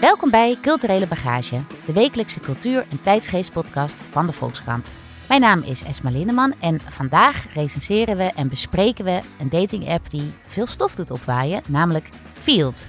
[0.00, 4.92] Welkom bij Culturele Bagage, de wekelijkse cultuur- en tijdsgeestpodcast van de Volkskrant.
[5.28, 10.32] Mijn naam is Esma Linneman en vandaag recenseren we en bespreken we een dating-app die
[10.46, 12.88] veel stof doet opwaaien, namelijk Field.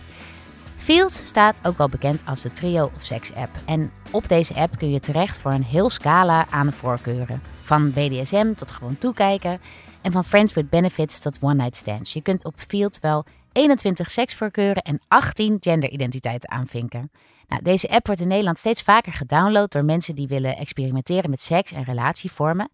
[0.77, 3.51] Field staat ook wel bekend als de trio of seks app.
[3.65, 7.41] En op deze app kun je terecht voor een heel scala aan voorkeuren.
[7.63, 9.61] Van BDSM tot gewoon toekijken
[10.01, 12.13] en van friends with benefits tot one night stands.
[12.13, 13.25] Je kunt op Field wel
[13.57, 17.11] 21 seksvoorkeuren en 18 genderidentiteiten aanvinken.
[17.48, 21.41] Nou, deze app wordt in Nederland steeds vaker gedownload door mensen die willen experimenteren met
[21.41, 22.70] seks en relatievormen.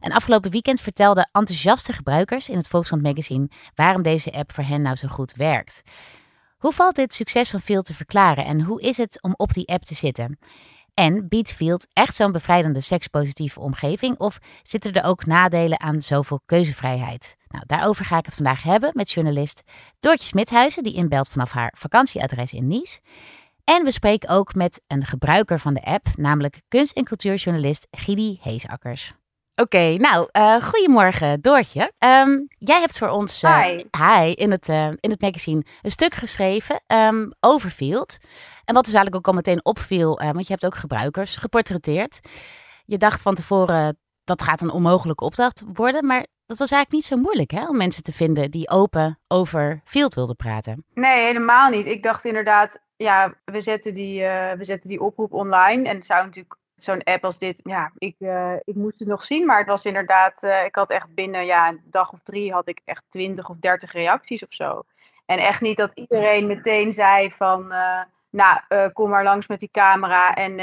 [0.00, 4.82] En afgelopen weekend vertelden enthousiaste gebruikers in het Volkskrant magazine waarom deze app voor hen
[4.82, 5.82] nou zo goed werkt.
[6.58, 9.68] Hoe valt dit succes van Field te verklaren en hoe is het om op die
[9.68, 10.38] app te zitten?
[10.94, 16.40] En biedt Field echt zo'n bevrijdende sekspositieve omgeving of zitten er ook nadelen aan zoveel
[16.46, 17.37] keuzevrijheid?
[17.48, 19.62] Nou, daarover ga ik het vandaag hebben met journalist
[20.00, 23.00] Doortje Smithuizen, die inbelt vanaf haar vakantieadres in Nice.
[23.64, 28.38] En we spreken ook met een gebruiker van de app, namelijk kunst- en cultuurjournalist Gidi
[28.42, 29.12] Heesakkers.
[29.54, 31.92] Oké, nou, uh, goedemorgen Doortje.
[31.98, 33.84] Um, jij hebt voor ons uh, hi.
[33.98, 34.32] hi.
[34.32, 38.18] in, het, uh, in het magazine een stuk geschreven um, over Field.
[38.64, 42.20] En wat dus eigenlijk ook al meteen opviel, want je hebt ook gebruikers geportretteerd.
[42.84, 47.04] Je dacht van tevoren, dat gaat een onmogelijke opdracht worden, maar dat was eigenlijk niet
[47.04, 50.84] zo moeilijk hè, om mensen te vinden die open over Field wilden praten.
[50.94, 51.86] Nee, helemaal niet.
[51.86, 54.20] Ik dacht inderdaad, ja, we zetten die,
[54.56, 58.14] we zetten die oproep online en het zou natuurlijk zo'n app als dit, ja, ik,
[58.18, 61.46] uh, ik moest het nog zien, maar het was inderdaad, uh, ik had echt binnen
[61.46, 64.82] ja, een dag of drie had ik echt twintig of dertig reacties of zo.
[65.26, 67.72] En echt niet dat iedereen meteen zei van,
[68.30, 68.60] nou,
[68.92, 70.58] kom maar langs met die camera en,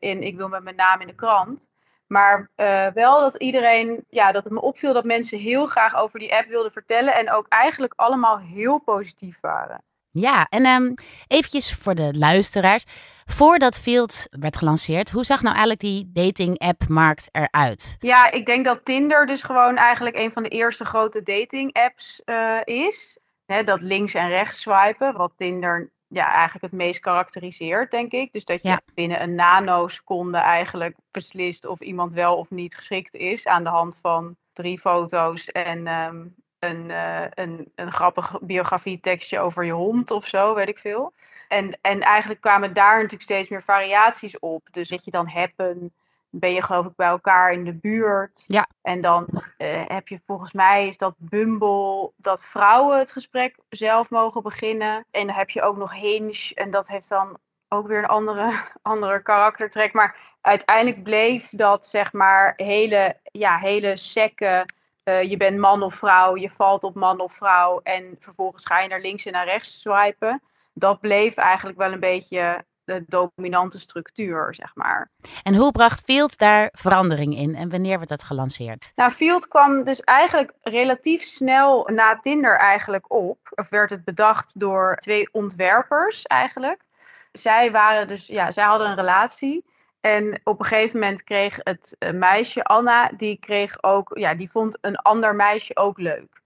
[0.00, 1.68] en ik wil met mijn naam in de krant.
[2.06, 2.50] Maar
[2.94, 6.48] wel dat iedereen, ja, dat het me opviel dat mensen heel graag over die app
[6.48, 9.82] wilden vertellen en ook eigenlijk allemaal heel positief waren.
[10.10, 10.94] Ja, en um,
[11.26, 12.84] eventjes voor de luisteraars.
[13.24, 17.96] Voordat Field werd gelanceerd, hoe zag nou eigenlijk die dating-app-markt eruit?
[17.98, 22.60] Ja, ik denk dat Tinder dus gewoon eigenlijk een van de eerste grote dating-apps uh,
[22.64, 23.18] is.
[23.46, 28.32] He, dat links en rechts swipen, wat Tinder ja, eigenlijk het meest karakteriseert, denk ik.
[28.32, 28.80] Dus dat je ja.
[28.94, 33.98] binnen een nanoseconde eigenlijk beslist of iemand wel of niet geschikt is aan de hand
[34.00, 40.26] van drie foto's en um, een, uh, een, een grappig biografietekstje over je hond of
[40.26, 41.12] zo, weet ik veel.
[41.48, 44.68] En, en eigenlijk kwamen daar natuurlijk steeds meer variaties op.
[44.70, 45.92] Dus dat je dan happen,
[46.30, 48.44] ben je geloof ik bij elkaar in de buurt.
[48.46, 48.66] Ja.
[48.82, 49.26] En dan
[49.58, 55.04] uh, heb je volgens mij is dat Bumble, dat vrouwen het gesprek zelf mogen beginnen.
[55.10, 57.38] En dan heb je ook nog Hinge en dat heeft dan
[57.68, 59.92] ook weer een andere, andere karaktertrek.
[59.92, 64.66] Maar uiteindelijk bleef dat zeg maar hele, ja, hele sekke
[65.08, 68.80] uh, je bent man of vrouw, je valt op man of vrouw en vervolgens ga
[68.80, 70.42] je naar links en naar rechts swipen.
[70.72, 75.10] Dat bleef eigenlijk wel een beetje de dominante structuur, zeg maar.
[75.42, 78.92] En hoe bracht Field daar verandering in en wanneer werd dat gelanceerd?
[78.94, 83.38] Nou, Field kwam dus eigenlijk relatief snel na Tinder eigenlijk op.
[83.50, 86.84] Of werd het bedacht door twee ontwerpers eigenlijk.
[87.32, 89.64] Zij waren dus, ja, zij hadden een relatie.
[90.00, 94.78] En op een gegeven moment kreeg het meisje, Anna, die kreeg ook, ja, die vond
[94.80, 96.42] een ander meisje ook leuk.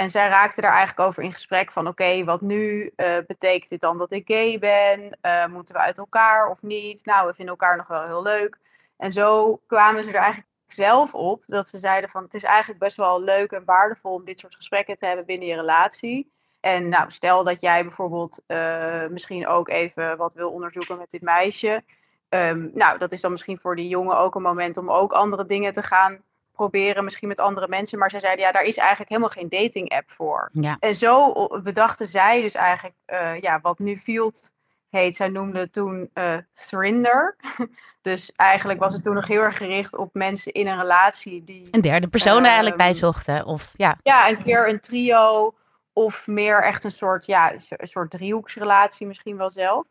[0.00, 2.92] En zij raakte daar eigenlijk over in gesprek van, oké, wat nu?
[2.96, 5.18] Uh, betekent dit dan dat ik gay ben?
[5.22, 7.04] Uh, moeten we uit elkaar of niet?
[7.04, 8.58] Nou, we vinden elkaar nog wel heel leuk.
[8.96, 12.80] En zo kwamen ze er eigenlijk zelf op dat ze zeiden van, het is eigenlijk
[12.80, 16.32] best wel leuk en waardevol om dit soort gesprekken te hebben binnen je relatie.
[16.60, 21.22] En nou, stel dat jij bijvoorbeeld uh, misschien ook even wat wil onderzoeken met dit
[21.22, 21.84] meisje.
[22.28, 25.46] Um, nou, dat is dan misschien voor die jongen ook een moment om ook andere
[25.46, 26.22] dingen te gaan
[26.60, 27.98] proberen, misschien met andere mensen.
[27.98, 30.48] Maar zij zeiden, ja, daar is eigenlijk helemaal geen dating app voor.
[30.52, 30.76] Ja.
[30.80, 31.32] En zo
[31.62, 34.52] bedachten zij dus eigenlijk, uh, ja, wat nu Field
[34.88, 35.16] heet.
[35.16, 37.36] Zij noemden toen uh, Thrinder.
[38.08, 41.68] dus eigenlijk was het toen nog heel erg gericht op mensen in een relatie die...
[41.70, 43.98] Een derde persoon eigenlijk bijzochten, of ja.
[44.02, 45.54] Ja, een keer een trio
[45.92, 49.86] of meer echt een soort, ja, een soort driehoeksrelatie misschien wel zelf.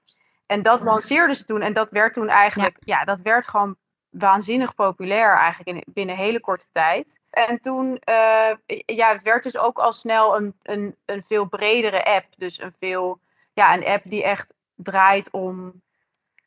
[0.45, 1.61] En dat lanceerden ze toen.
[1.61, 3.75] En dat werd toen eigenlijk, ja, ja dat werd gewoon
[4.09, 7.19] waanzinnig populair eigenlijk in, binnen hele korte tijd.
[7.29, 8.51] En toen, uh,
[8.85, 12.25] ja, het werd dus ook al snel een, een, een veel bredere app.
[12.37, 13.19] Dus een veel,
[13.53, 15.81] ja, een app die echt draait om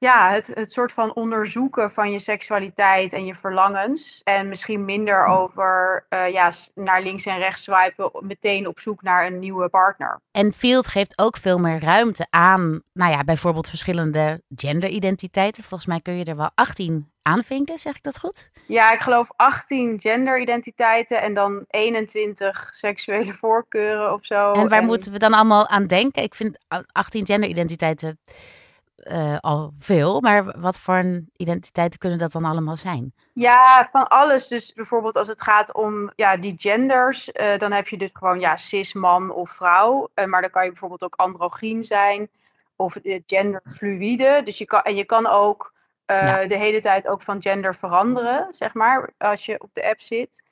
[0.03, 4.21] ja, het, het soort van onderzoeken van je seksualiteit en je verlangens.
[4.25, 9.27] En misschien minder over uh, ja, naar links en rechts swipen, meteen op zoek naar
[9.27, 10.21] een nieuwe partner.
[10.31, 15.65] En Field geeft ook veel meer ruimte aan, nou ja, bijvoorbeeld verschillende genderidentiteiten.
[15.65, 18.51] Volgens mij kun je er wel 18 aanvinken, zeg ik dat goed?
[18.67, 24.53] Ja, ik geloof 18 genderidentiteiten en dan 21 seksuele voorkeuren of zo.
[24.53, 24.87] En waar en...
[24.87, 26.23] moeten we dan allemaal aan denken?
[26.23, 26.59] Ik vind
[26.93, 28.19] 18 genderidentiteiten
[29.11, 33.15] uh, al veel, maar wat voor identiteiten kunnen dat dan allemaal zijn?
[33.33, 34.49] Ja, van alles.
[34.49, 38.41] Dus bijvoorbeeld als het gaat om ja, die genders, uh, dan heb je dus gewoon
[38.41, 40.09] ja, cis man of vrouw.
[40.15, 42.29] Uh, maar dan kan je bijvoorbeeld ook androgyn zijn
[42.77, 42.97] of
[43.27, 44.41] genderfluïde.
[44.45, 45.73] Dus je kan, en je kan ook
[46.07, 46.47] ja.
[46.47, 50.43] de hele tijd ook van gender veranderen, zeg maar, als je op de app zit.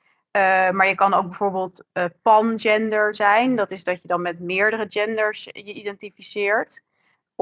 [0.71, 1.85] maar je kan ook bijvoorbeeld
[2.21, 3.55] pangender zijn.
[3.55, 6.81] Dat is dat je dan met meerdere genders je identificeert.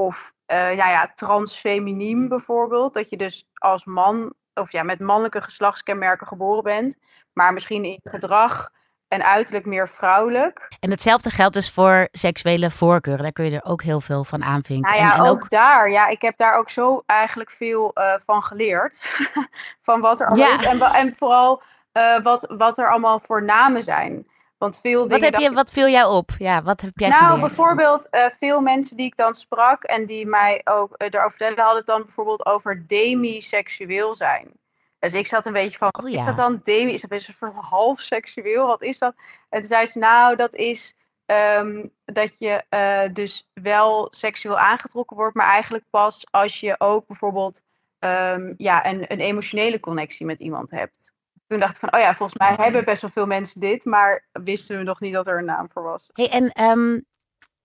[0.00, 2.94] Of uh, nou ja, transfeminiem bijvoorbeeld.
[2.94, 6.96] Dat je dus als man, of ja, met mannelijke geslachtskenmerken geboren bent.
[7.32, 8.70] Maar misschien in gedrag
[9.08, 10.68] en uiterlijk meer vrouwelijk.
[10.80, 13.22] En hetzelfde geldt dus voor seksuele voorkeuren.
[13.22, 14.90] Daar kun je er ook heel veel van aanvinken.
[14.90, 15.90] Nou ja, en, ook, daar.
[15.90, 18.98] Ja, ik heb daar ook zo eigenlijk veel uh, van geleerd.
[19.88, 20.60] van wat er allemaal ja.
[20.60, 20.66] is.
[20.66, 21.62] En, en vooral
[21.92, 24.26] uh, wat, wat er allemaal voor namen zijn.
[24.60, 26.30] Want veel wat, heb je, wat viel jou op?
[26.38, 27.40] Ja, wat heb jij Nou, geleerd?
[27.40, 31.58] bijvoorbeeld uh, veel mensen die ik dan sprak en die mij ook uh, erover vertellen,
[31.58, 34.52] hadden het dan bijvoorbeeld over demiseksueel zijn.
[34.98, 36.18] Dus ik zat een beetje van, oh, ja.
[36.18, 36.92] is dat dan demi?
[36.92, 37.10] Is dat
[37.40, 38.66] een half seksueel?
[38.66, 39.14] Wat is dat?
[39.48, 40.94] En toen zei ze, nou, dat is
[41.26, 47.06] um, dat je uh, dus wel seksueel aangetrokken wordt, maar eigenlijk pas als je ook
[47.06, 47.62] bijvoorbeeld
[47.98, 51.12] um, ja, een, een emotionele connectie met iemand hebt
[51.50, 54.26] toen dacht ik van, oh ja, volgens mij hebben best wel veel mensen dit, maar
[54.32, 56.10] wisten we nog niet dat er een naam voor was.
[56.12, 57.04] Hey, en um,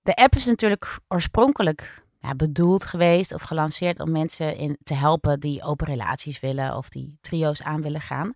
[0.02, 5.40] de app is natuurlijk oorspronkelijk ja, bedoeld geweest of gelanceerd om mensen in te helpen
[5.40, 8.34] die open relaties willen of die trio's aan willen gaan.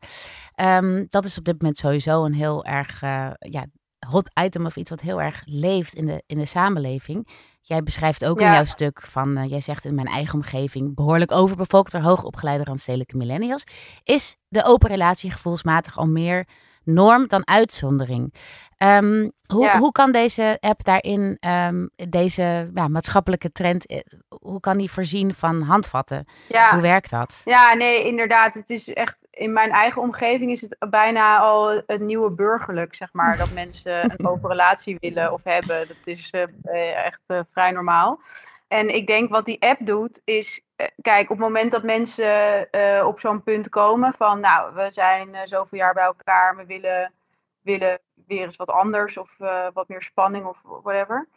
[0.55, 3.65] Um, dat is op dit moment sowieso een heel erg uh, ja,
[4.07, 7.27] hot item of iets wat heel erg leeft in de, in de samenleving.
[7.69, 8.47] Jij beschrijft ook ja.
[8.47, 12.63] in jouw stuk van, uh, jij zegt in mijn eigen omgeving, behoorlijk overbevolkt door hoogopgeleide
[12.63, 13.63] randstedelijke millennials,
[14.03, 16.47] is de open relatie gevoelsmatig al meer
[16.93, 18.33] norm dan uitzondering.
[18.77, 19.77] Um, hoe, ja.
[19.77, 23.99] hoe kan deze app daarin, um, deze ja, maatschappelijke trend, eh,
[24.29, 26.25] hoe kan die voorzien van handvatten?
[26.47, 26.71] Ja.
[26.73, 27.41] Hoe werkt dat?
[27.45, 28.53] Ja, nee, inderdaad.
[28.53, 33.13] Het is echt, in mijn eigen omgeving is het bijna al het nieuwe burgerlijk, zeg
[33.13, 33.37] maar.
[33.37, 35.87] dat mensen een open relatie willen of hebben.
[35.87, 38.21] Dat is uh, echt uh, vrij normaal.
[38.67, 40.61] En ik denk wat die app doet, is
[41.01, 45.29] kijk, op het moment dat mensen uh, op zo'n punt komen van, nou, we zijn
[45.29, 47.13] uh, zoveel jaar bij elkaar, we willen,
[47.61, 51.27] willen weer eens wat anders of uh, wat meer spanning of whatever,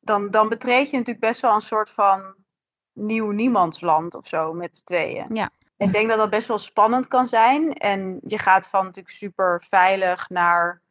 [0.00, 2.34] dan, dan betreed je natuurlijk best wel een soort van
[2.92, 5.26] nieuw niemandsland of zo met z'n tweeën.
[5.34, 5.50] Ja.
[5.76, 9.64] Ik denk dat dat best wel spannend kan zijn en je gaat van natuurlijk super
[9.68, 10.82] veilig naar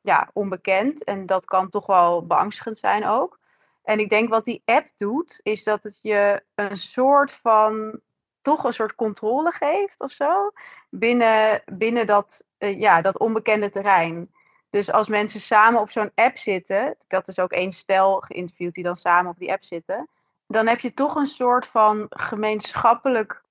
[0.00, 3.38] ja, onbekend en dat kan toch wel beangstigend zijn ook.
[3.82, 8.00] En ik denk wat die app doet, is dat het je een soort van,
[8.42, 10.52] toch een soort controle geeft of zo,
[10.90, 14.30] binnen, binnen dat, uh, ja, dat onbekende terrein.
[14.70, 18.74] Dus als mensen samen op zo'n app zitten, ik had dus ook één stel geïnterviewd
[18.74, 20.08] die dan samen op die app zitten,
[20.46, 23.42] dan heb je toch een soort van gemeenschappelijk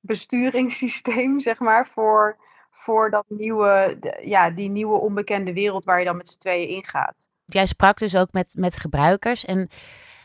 [0.00, 2.36] besturingssysteem, zeg maar, voor,
[2.70, 7.27] voor dat nieuwe, ja, die nieuwe onbekende wereld waar je dan met z'n tweeën ingaat
[7.54, 9.44] jij sprak dus ook met, met gebruikers.
[9.44, 9.68] En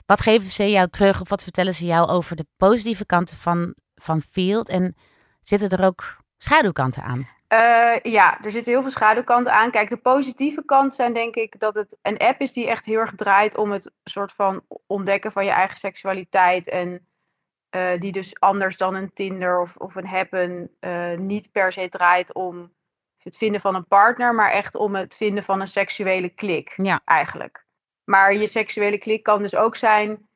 [0.05, 3.75] wat geven ze jou terug of wat vertellen ze jou over de positieve kanten van,
[3.95, 4.69] van Field?
[4.69, 4.95] En
[5.41, 7.27] zitten er ook schaduwkanten aan?
[7.53, 9.71] Uh, ja, er zitten heel veel schaduwkanten aan.
[9.71, 12.99] Kijk, de positieve kant zijn denk ik dat het een app is die echt heel
[12.99, 16.69] erg draait om het soort van ontdekken van je eigen seksualiteit.
[16.69, 17.07] En
[17.75, 21.89] uh, die dus anders dan een Tinder of, of een Happen uh, niet per se
[21.89, 22.71] draait om
[23.23, 26.73] het vinden van een partner, maar echt om het vinden van een seksuele klik.
[26.75, 27.01] Ja.
[27.05, 27.65] Eigenlijk.
[28.03, 30.27] Maar je seksuele klik kan dus ook zijn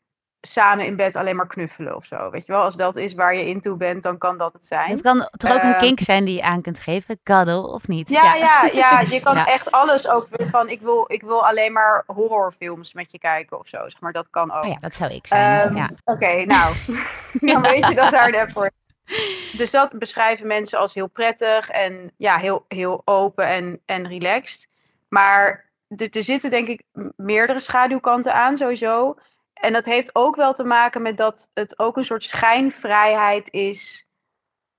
[0.42, 2.30] samen in bed alleen maar knuffelen of zo.
[2.30, 4.66] Weet je wel, als dat is waar je in toe bent, dan kan dat het
[4.66, 4.90] zijn.
[4.90, 7.88] Het kan toch ook uh, een kink zijn die je aan kunt geven, cuddle of
[7.88, 8.10] niet?
[8.10, 9.46] Ja, ja, ja, ja je kan ja.
[9.46, 13.68] echt alles ook van, ik wil, ik wil alleen maar horrorfilms met je kijken of
[13.68, 14.64] zo, zeg maar, dat kan ook.
[14.64, 15.90] Oh ja, dat zou ik zijn, um, ja.
[16.04, 16.76] Oké, okay, nou,
[17.54, 18.72] dan weet je dat daar net voor
[19.58, 24.68] dus dat beschrijven mensen als heel prettig en ja, heel, heel open en, en relaxed.
[25.08, 26.84] Maar er, er zitten denk ik
[27.16, 29.16] meerdere schaduwkanten aan sowieso.
[29.54, 34.06] En dat heeft ook wel te maken met dat het ook een soort schijnvrijheid is.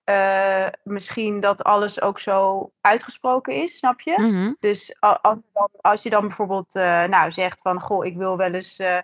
[0.04, 4.14] Uh, misschien dat alles ook zo uitgesproken is, snap je?
[4.16, 4.56] Mm -hmm.
[4.60, 5.40] Dus als,
[5.80, 7.80] als, je dan bijvoorbeeld uh, nou, zegt van...
[7.80, 8.80] Goh, ik wil wel eens...
[8.80, 8.98] Uh,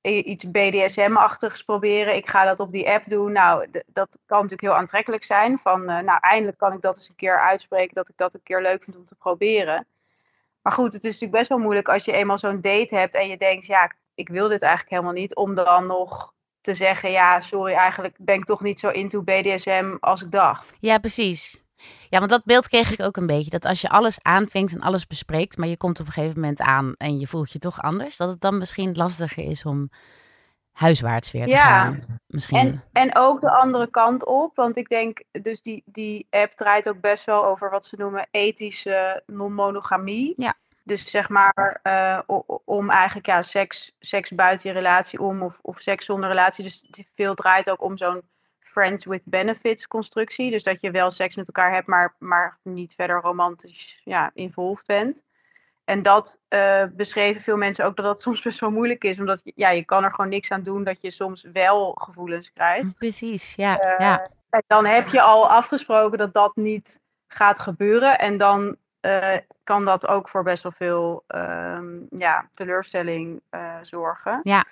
[0.00, 2.16] iets BDSM-achtigs proberen.
[2.16, 3.32] Ik ga dat op die app doen.
[3.32, 5.58] Nou, dat kan natuurlijk heel aantrekkelijk zijn.
[5.58, 7.94] Van, uh, nou, eindelijk kan ik dat eens een keer uitspreken.
[7.94, 9.86] Dat ik dat een keer leuk vind om te proberen.
[10.62, 13.14] Maar goed, het is natuurlijk best wel moeilijk als je eenmaal zo'n date hebt.
[13.14, 15.36] En je denkt, ja, ik wil dit eigenlijk helemaal niet.
[15.36, 19.96] Om dan nog te zeggen, ja, sorry, eigenlijk ben ik toch niet zo into BDSM
[20.00, 20.76] als ik dacht.
[20.80, 21.62] Ja, precies.
[22.08, 23.50] Ja, want dat beeld kreeg ik ook een beetje.
[23.50, 26.60] Dat als je alles aanvinkt en alles bespreekt, maar je komt op een gegeven moment
[26.60, 29.90] aan en je voelt je toch anders, dat het dan misschien lastiger is om
[30.72, 31.60] huiswaarts weer te Ja.
[31.60, 32.20] gaan.
[32.26, 32.58] Misschien.
[32.58, 36.88] En, en ook de andere kant op, want ik denk, dus die, die app draait
[36.88, 40.32] ook best wel over wat ze noemen ethische non-monogamie.
[40.36, 40.54] Ja.
[40.82, 42.18] Dus zeg maar eh,
[42.64, 46.64] om eigenlijk ja, seks, seks buiten je relatie om of, of seks zonder relatie.
[46.64, 48.22] Dus veel draait ook om zo'n
[48.68, 50.50] friends with benefits constructie.
[50.50, 54.86] Dus dat je wel seks met elkaar hebt, maar, maar niet verder romantisch ja, involved
[54.86, 55.22] bent.
[55.88, 59.18] En dat eh, beschreven veel mensen ook dat dat soms best wel moeilijk is.
[59.18, 62.94] Omdat ja, je kan er gewoon niks aan doen dat je soms wel gevoelens krijgt.
[62.94, 63.78] Precies, ja.
[63.78, 64.30] Eh, ja.
[64.50, 68.18] En dan heb je al afgesproken dat dat niet gaat gebeuren.
[68.18, 73.42] En dan eh, kan dat ook voor best wel veel ehm, ja, teleurstelling
[73.82, 74.40] zorgen.
[74.42, 74.64] Ja.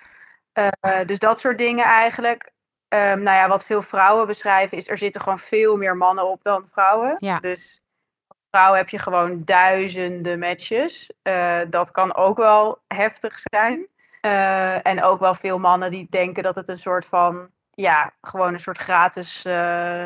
[1.05, 2.51] Dus dat soort dingen eigenlijk.
[2.87, 6.43] Ehm, nou ja, wat veel vrouwen beschrijven is, er zitten gewoon veel meer mannen op
[6.43, 7.15] dan vrouwen.
[7.19, 7.39] Ja.
[7.39, 7.81] Dus
[8.27, 11.11] als vrouw heb je gewoon duizenden matches.
[11.21, 13.87] Eh, dat kan ook wel heftig zijn.
[14.21, 18.53] Eh, en ook wel veel mannen die denken dat het een soort van, ja, gewoon
[18.53, 20.05] een soort gratis, eh,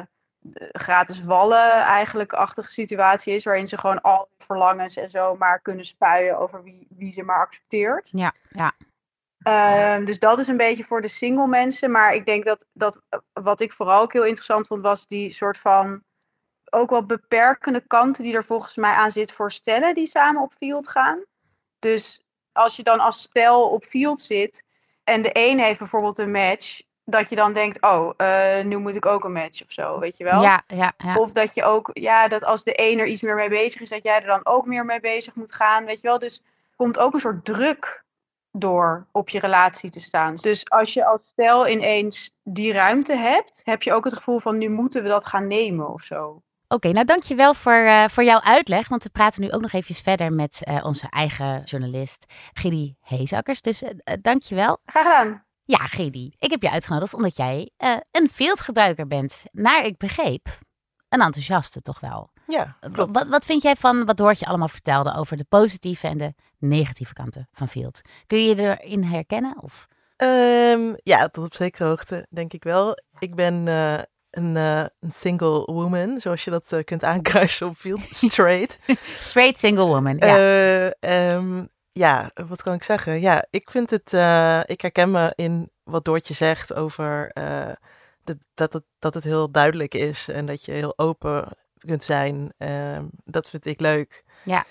[0.71, 3.43] gratis wallen eigenlijk achtige situatie is.
[3.43, 7.23] Waarin ze gewoon al hun verlangens en zo maar kunnen spuien over wie, wie ze
[7.23, 8.09] maar accepteert.
[8.11, 8.71] Ja, ja.
[9.43, 11.91] Ehm, dus dat is een beetje voor de single mensen.
[11.91, 13.01] Maar ik denk dat, dat
[13.33, 16.03] wat ik vooral ook heel interessant vond, was die soort van
[16.69, 20.53] ook wel beperkende kanten die er volgens mij aan zit voor stellen die samen op
[20.53, 21.24] field gaan.
[21.79, 24.63] Dus als je dan als stel op field zit
[25.03, 28.95] en de een heeft bijvoorbeeld een match, dat je dan denkt, oh, eh, nu moet
[28.95, 30.41] ik ook een match of zo, weet je wel?
[30.41, 31.15] Ja, ja, ja.
[31.15, 33.89] Of dat je ook, ja, dat als de een er iets meer mee bezig is,
[33.89, 36.19] dat jij er dan ook meer mee bezig moet gaan, weet je wel?
[36.19, 36.43] Dus
[36.75, 38.03] komt ook een soort druk
[38.51, 40.36] door op je relatie te staan.
[40.36, 44.58] Dus als je als stel ineens die ruimte hebt, heb je ook het gevoel van
[44.58, 46.41] nu moeten we dat gaan nemen of zo.
[46.67, 48.88] Oké, nou dankjewel voor, eh voor jouw uitleg.
[48.88, 53.62] Want we praten nu ook nog eventjes verder met eh, onze eigen journalist Gidi Heesakkers.
[53.62, 54.77] Dus eh eh, dankjewel.
[54.86, 55.43] Graag gedaan.
[55.63, 57.72] Ja, Gidi, ik heb je uitgenodigd omdat jij
[58.12, 59.43] een fieldgebruiker bent.
[59.51, 60.48] Naar ik begreep,
[61.10, 62.30] een enthousiaste toch wel.
[62.48, 63.13] Ja, klopt.
[63.13, 67.13] Wat, wat vind jij van wat Doortje allemaal vertelde over de positieve en de negatieve
[67.13, 68.01] kanten van Field?
[68.27, 69.55] Kun je je erin herkennen?
[69.62, 69.88] Of?
[70.15, 72.98] Ehm, ja, tot op zekere hoogte denk ik wel.
[73.19, 74.00] Ik ben eh,
[74.31, 78.01] een, eh, een single woman, zoals je dat eh, kunt aankruisen op Field.
[78.29, 78.77] Straight.
[79.19, 80.38] Straight single woman, ja.
[80.38, 80.91] Eh,
[81.33, 83.21] ehm, ja, wat kan ik zeggen?
[83.21, 84.05] Ja, ik vind het,
[84.69, 87.31] ik herken me in wat Doortje zegt over
[88.53, 91.48] dat, het, dat het heel duidelijk is en dat je heel open
[91.85, 92.53] kunt zijn.
[92.57, 94.23] Ehm, dat vind ik leuk.
[94.43, 94.65] Ja.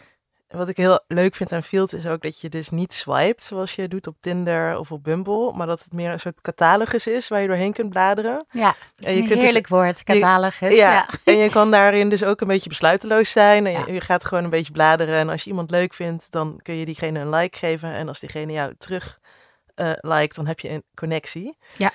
[0.49, 3.75] Wat ik heel leuk vind aan Field is ook dat je dus niet swipet zoals
[3.75, 7.29] je doet op Tinder of op Bumble, maar dat het meer een soort catalogus is
[7.29, 8.47] waar je doorheen kunt bladeren.
[8.51, 10.75] ja, en je kunt dus- heerlijk woord, catalogus.
[10.77, 11.09] ja, ja.
[11.25, 13.67] en je kan daarin dus ook een beetje besluiteloos zijn.
[13.67, 13.93] En je, Ja.
[13.93, 15.15] je gaat gewoon een beetje bladeren.
[15.19, 17.93] En als je iemand leuk vindt, dan kun je diegene een like geven.
[17.93, 19.19] En als diegene jou terug
[20.01, 21.57] liked, dan heb je een connectie.
[21.77, 21.91] Ja.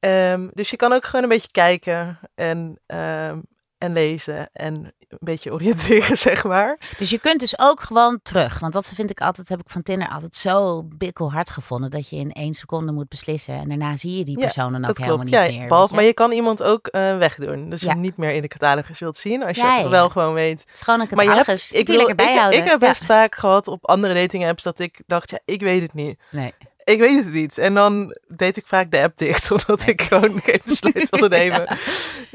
[0.00, 3.38] Ehm, dus je kan ook gewoon een beetje kijken en, ehm,
[3.78, 4.74] en lezen en
[5.08, 6.78] een beetje oriënteren, zeg maar.
[6.98, 8.58] Dus je kunt dus ook gewoon terug.
[8.58, 11.90] Want dat vind ik altijd, heb ik van Tinder altijd zo bikkelhard gevonden.
[11.90, 13.54] Dat je in één seconde moet beslissen.
[13.54, 15.68] En daarna zie je die Ja, persoon dan ook helemaal niet Ja, meer.
[15.68, 16.14] weet maar je?
[16.14, 17.70] kan iemand ook eh, wegdoen.
[17.70, 17.92] Dus Ja.
[17.92, 19.44] je niet meer in de catalogus wilt zien.
[19.44, 21.62] Als je wel gewoon weet Het is gewoon een Maar je catalogus.
[21.62, 24.78] hebt, Die ik, lekker ik, ik heb best vaak gehad op andere dating apps dat
[24.78, 26.20] ik dacht, ja, ik weet het niet.
[26.30, 26.52] Nee.
[26.86, 27.58] Ik weet het niet.
[27.58, 29.94] En dan deed ik vaak de app dicht, omdat Nee.
[29.94, 31.78] ik gewoon geen besluit wilde nemen.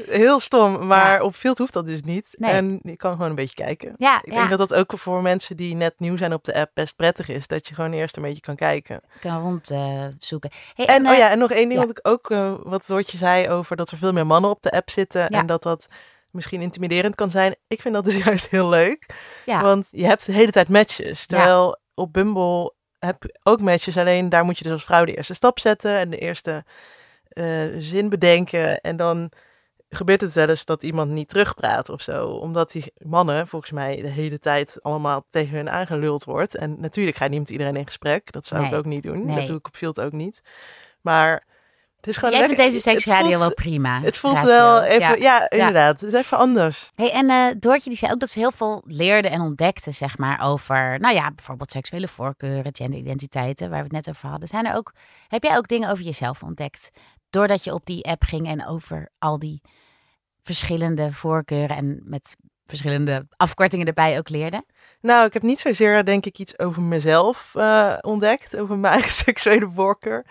[0.06, 2.34] Heel stom, maar op Field hoeft dat dus niet.
[2.38, 2.52] Nee.
[2.52, 3.94] En je kan gewoon een beetje kijken.
[3.98, 6.70] Ja, Ik denk dat dat ook voor mensen die net nieuw zijn op de app
[6.74, 7.46] best prettig is.
[7.46, 9.00] Dat je gewoon eerst een beetje kan kijken.
[9.20, 10.50] kan rondzoeken.
[10.74, 13.16] hey, En, oh eh, ja, en nog één ding wat ik ook, eh, wat Doortje
[13.18, 15.28] zei over dat er veel meer mannen op de app zitten.
[15.28, 15.86] En dat dat
[16.30, 17.54] misschien intimiderend kan zijn.
[17.68, 19.14] Ik vind dat dus juist heel leuk.
[19.46, 21.26] Want je hebt de hele tijd matches.
[21.26, 22.74] Terwijl op Bumble
[23.06, 23.96] heb ook matches.
[23.96, 25.96] Alleen daar moet je dus als vrouw de eerste stap zetten.
[25.96, 26.64] En de eerste
[27.28, 28.80] eh, zin bedenken.
[28.80, 29.30] En dan
[29.88, 32.28] gebeurt het wel eens dat iemand niet terugpraat of zo.
[32.28, 36.54] Omdat die mannen volgens mij de hele tijd allemaal tegen hun aangeluld wordt.
[36.54, 38.32] En natuurlijk ga je niet met iedereen in gesprek.
[38.32, 39.24] Dat zou ik ook niet doen.
[39.24, 39.36] Nee.
[39.36, 40.42] Dat doe ik op Field ook niet.
[41.00, 41.44] Maar
[42.02, 42.80] het is gewoon Jij vindt lekker.
[42.80, 44.00] deze het seksradio wel prima.
[44.00, 45.50] Het voelt wel even, ja, Ja.
[45.50, 46.00] inderdaad.
[46.00, 46.90] Het is even anders.
[46.94, 50.18] Hey, en eh Doortje die zei ook dat ze heel veel leerde en ontdekte, zeg
[50.18, 54.48] maar, over, nou ja, bijvoorbeeld seksuele voorkeuren, genderidentiteiten, waar we het net over hadden.
[54.48, 54.92] Zijn er ook,
[55.28, 56.90] heb jij ook dingen over jezelf ontdekt?
[57.30, 59.60] Doordat je op die app ging en over al die
[60.42, 64.64] verschillende voorkeuren en met verschillende afkortingen erbij ook leerde?
[65.00, 69.12] Nou, ik heb niet zozeer, denk ik, iets over mezelf eh, ontdekt, over mijn eigen
[69.24, 70.26] seksuele voorkeur.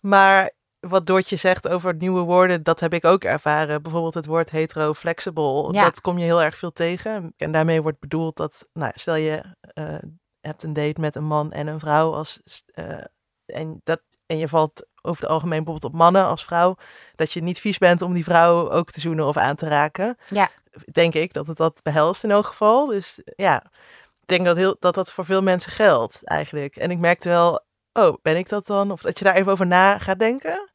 [0.00, 0.50] Maar
[0.80, 3.82] wat Doortje zegt over nieuwe woorden, dat heb ik ook ervaren.
[3.82, 5.82] Bijvoorbeeld het woord hetero-flexible, Ja.
[5.82, 7.34] dat kom je heel erg veel tegen.
[7.36, 9.98] En daarmee wordt bedoeld dat, nou, stel je eh,
[10.40, 13.04] hebt een date met een man en een vrouw als, eh,
[13.46, 16.76] en, dat, en je valt over het algemeen bijvoorbeeld op mannen als vrouw,
[17.14, 20.16] dat je niet vies bent om die vrouw ook te zoenen of aan te raken.
[20.28, 20.50] Ja.
[20.92, 22.86] Denk ik dat het dat behelst in elk geval.
[22.86, 23.64] Dus ja,
[24.20, 26.76] ik denk dat heel, dat, dat voor veel mensen geldt eigenlijk.
[26.76, 28.90] En ik merkte wel, oh, ben ik dat dan?
[28.90, 30.69] Of dat je daar even over na gaat denken.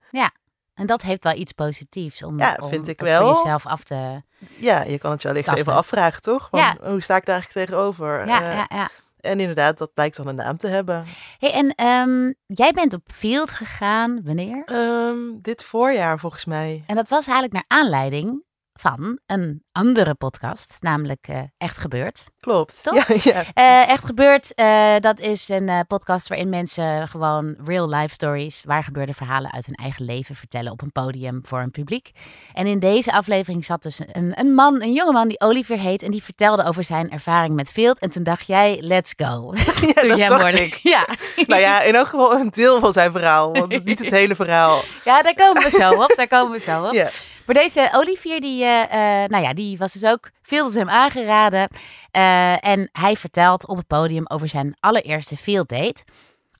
[0.73, 3.33] En dat heeft wel iets positiefs om, Ja, om vind ik wel.
[3.33, 4.21] voor jezelf af te...
[4.57, 6.47] Ja, je kan het je wellicht even afvragen, toch?
[6.49, 6.77] Van, Ja.
[6.83, 8.27] Hoe sta ik daar eigenlijk tegenover?
[8.27, 8.89] Ja, Eh, ja, ja.
[9.19, 11.05] En inderdaad, dat lijkt dan een naam te hebben.
[11.37, 14.63] Hey, en ehm, jij bent op field gegaan, wanneer?
[14.65, 16.83] Ehm, dit voorjaar volgens mij.
[16.87, 18.43] En dat was eigenlijk naar aanleiding
[18.73, 22.23] van een andere podcast, namelijk eh, Echt Gebeurd.
[22.39, 22.83] Klopt.
[22.83, 23.07] Toch?
[23.07, 23.43] Ja, ja.
[23.53, 28.83] Eh, Echt Gebeurd, eh, dat is een podcast waarin mensen gewoon real life stories, waar
[28.83, 32.11] gebeurde verhalen uit hun eigen leven vertellen op een podium voor een publiek.
[32.53, 36.11] En in deze aflevering zat dus een, een man, een jongeman die Olivier heet en
[36.11, 37.99] die vertelde over zijn ervaring met field.
[37.99, 39.53] En toen dacht jij, let's go.
[39.85, 40.65] Ja, Toen dat je hem dacht hoorde.
[40.65, 40.79] ik.
[40.95, 41.07] Ja.
[41.47, 43.51] Nou ja, in elk geval een deel van zijn verhaal.
[43.51, 44.81] Want niet het hele verhaal.
[45.05, 46.13] ja, daar komen we zo op.
[46.15, 46.93] Daar komen we zo op.
[46.93, 47.09] Ja.
[47.45, 48.63] Maar deze Olivier, die,
[49.27, 51.69] nou ja, die was dus ook veel hem aangeraden.
[52.11, 56.03] Eh, en hij vertelt op het podium over zijn allereerste field date.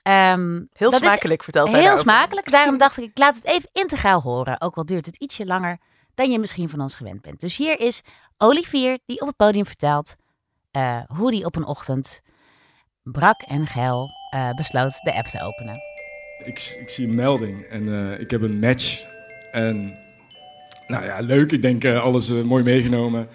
[0.02, 2.12] Ehm, Heel smakelijk vertelt hij Heel daarover.
[2.12, 2.50] smakelijk.
[2.50, 4.60] Daarom dacht ik, ik laat het even integraal horen.
[4.60, 5.78] Ook al duurt het ietsje langer
[6.14, 7.40] dan je misschien van ons gewend bent.
[7.40, 8.02] Dus hier is
[8.38, 10.14] Olivier die op het podium vertelt
[10.70, 12.20] eh, hoe hij op een ochtend
[13.02, 15.80] brak en geil eh, besloot de app te openen.
[16.38, 19.04] Ik, ik zie een melding en eh, ik heb een match.
[19.52, 19.98] En
[20.86, 21.52] nou ja, leuk.
[21.52, 23.28] Ik denk eh, alles eh, mooi meegenomen.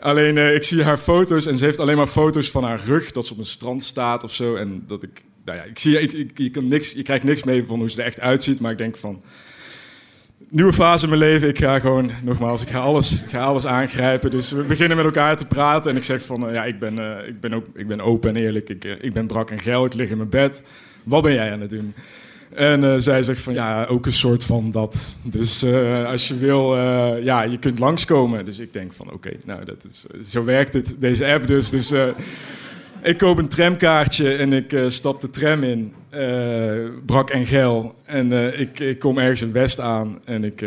[0.00, 3.12] Alleen eh, ik zie haar foto's en ze heeft alleen maar foto's van haar rug.
[3.12, 4.54] Dat ze op een strand staat of zo.
[4.54, 7.78] En dat ik, nou ja, ik zie, je, kan niks, je krijgt niks mee van
[7.78, 8.60] hoe ze er echt uitziet.
[8.60, 9.22] Maar ik denk van,
[10.48, 11.48] nieuwe fase in mijn leven.
[11.48, 14.30] Ik ga gewoon, nogmaals, ik ga alles, ik ga alles aangrijpen.
[14.30, 15.90] Dus we beginnen met elkaar te praten.
[15.90, 18.68] En ik zeg van, ja, ik ben, ik ben, ook, ik ben open en eerlijk.
[18.68, 20.64] Ik, ik ben brak en geil, ik lig in mijn bed.
[21.04, 21.94] Wat ben jij aan het doen?
[22.56, 25.14] En eh, zij zegt van, ja, ook een soort van dat.
[25.22, 28.44] Dus eh, als je wil, eh, ja, je kunt langskomen.
[28.44, 31.70] Dus ik denk van, oké, nou, dat is, zo werkt het, deze app dus.
[31.70, 31.92] Dus
[33.02, 35.92] ik koop een tramkaartje en ik stap de tram in.
[37.06, 37.94] brak en geil.
[38.04, 40.64] En ik, ik kom ergens in West aan en ik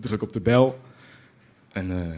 [0.00, 0.78] druk op de bel.
[1.72, 2.14] En...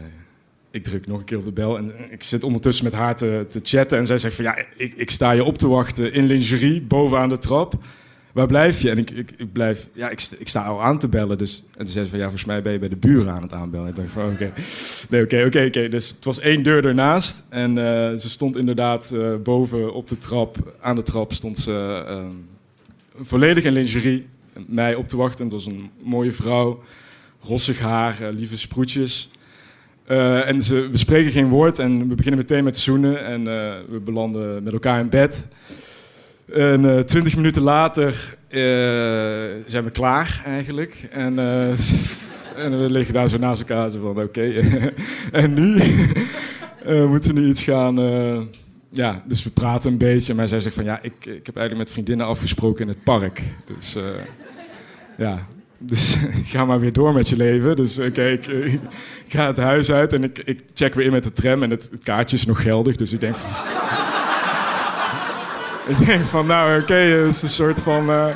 [0.71, 3.45] ik druk nog een keer op de bel en ik zit ondertussen met haar te,
[3.49, 3.97] te chatten.
[3.97, 7.29] En zij zegt van ja, ik, ik sta je op te wachten in lingerie bovenaan
[7.29, 7.75] de trap.
[8.33, 8.89] Waar blijf je?
[8.89, 11.37] En ik, ik, ik blijf, ja, ik, ik sta al aan te bellen.
[11.37, 13.41] Dus, en toen zei ze van ja, volgens mij ben je bij de buren aan
[13.41, 13.85] het aanbellen.
[13.85, 14.53] En ik dacht van oké,
[15.09, 15.89] nee, oké, oké, oké.
[15.89, 17.45] Dus het was één deur ernaast.
[17.49, 22.03] En eh, ze stond inderdaad eh, boven op de trap, aan de trap stond ze
[22.07, 22.25] eh,
[23.15, 24.27] volledig in lingerie.
[24.67, 25.45] Mij op te wachten.
[25.45, 26.83] Het was een mooie vrouw,
[27.39, 29.29] rossig haar, eh, lieve sproetjes.
[30.05, 33.25] En ze, we spreken geen woord en we beginnen meteen met zoenen.
[33.25, 33.43] En
[33.89, 35.47] we belanden met elkaar in bed.
[36.51, 38.59] En eh, twintig minuten later eh,
[39.67, 41.07] zijn we klaar eigenlijk.
[41.11, 41.69] En, eh,
[42.65, 43.91] en we liggen daar zo naast elkaar.
[43.91, 44.41] Van oké,
[45.31, 45.81] en nu?
[47.09, 47.95] Moeten we nu iets gaan...
[48.89, 50.33] ja, dus we praten een beetje.
[50.33, 53.41] Maar zij zegt van ja, ik, ik heb eigenlijk met vriendinnen afgesproken in het park.
[53.65, 53.95] Dus
[55.17, 57.75] ja, dus ga maar weer door met je leven.
[57.75, 58.79] Dus oké, ik, ik
[59.27, 61.63] ga het huis uit en ik, ik check weer in met de tram.
[61.63, 63.92] En het, het kaartje is nog geldig, dus ik denk van...
[65.97, 68.27] ik denk van, nou oké, het is een soort van, eh,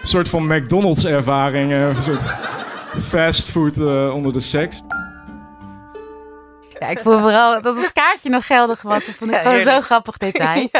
[0.00, 1.72] een soort van McDonald's ervaring.
[1.72, 2.22] eh, een soort
[3.02, 4.82] fastfood eh, onder de seks.
[6.78, 9.06] Ja, ik voel vooral dat het kaartje nog geldig was.
[9.06, 10.68] Dat vond ik Ja, gewoon zo'n grappig detail.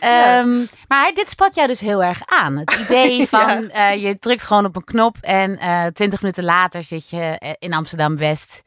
[0.00, 0.38] Ja.
[0.38, 2.56] Ehm, maar dit sprak jou dus heel erg aan.
[2.56, 6.82] Het idee van eh, je drukt gewoon op een knop en eh, twintig minuten later
[6.84, 8.62] zit je in Amsterdam-West